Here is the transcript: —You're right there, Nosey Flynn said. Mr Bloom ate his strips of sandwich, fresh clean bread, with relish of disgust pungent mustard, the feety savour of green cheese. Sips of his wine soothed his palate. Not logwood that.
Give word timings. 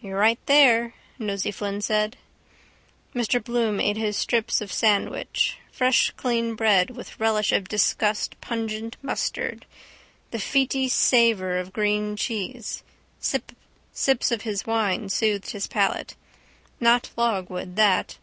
—You're 0.00 0.18
right 0.18 0.44
there, 0.46 0.94
Nosey 1.16 1.52
Flynn 1.52 1.80
said. 1.80 2.16
Mr 3.14 3.40
Bloom 3.40 3.78
ate 3.78 3.96
his 3.96 4.16
strips 4.16 4.60
of 4.60 4.72
sandwich, 4.72 5.58
fresh 5.70 6.10
clean 6.16 6.56
bread, 6.56 6.90
with 6.90 7.20
relish 7.20 7.52
of 7.52 7.68
disgust 7.68 8.34
pungent 8.40 8.96
mustard, 9.00 9.66
the 10.32 10.38
feety 10.38 10.90
savour 10.90 11.56
of 11.56 11.72
green 11.72 12.16
cheese. 12.16 12.82
Sips 13.20 14.32
of 14.32 14.42
his 14.42 14.66
wine 14.66 15.08
soothed 15.08 15.50
his 15.50 15.68
palate. 15.68 16.16
Not 16.80 17.08
logwood 17.16 17.76
that. 17.76 18.18